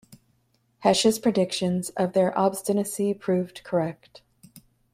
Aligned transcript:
Hesh's 0.79 1.19
predictions 1.19 1.91
of 1.91 2.13
their 2.13 2.35
obstinacy 2.35 3.13
proved 3.13 3.63
correct. 3.63 4.23